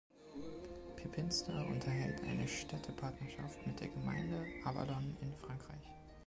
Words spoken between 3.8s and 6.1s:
der Gemeinde Avallon in Frankreich.